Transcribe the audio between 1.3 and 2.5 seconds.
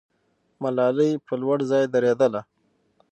لوړ ځای درېدله.